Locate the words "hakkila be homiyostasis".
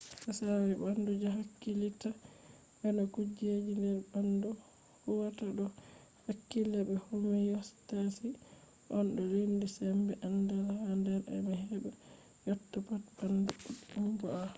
6.25-8.35